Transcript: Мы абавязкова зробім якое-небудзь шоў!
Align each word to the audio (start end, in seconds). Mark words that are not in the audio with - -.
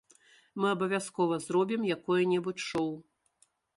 Мы 0.61 0.69
абавязкова 0.75 1.35
зробім 1.47 1.81
якое-небудзь 1.97 2.67
шоў! 2.71 2.91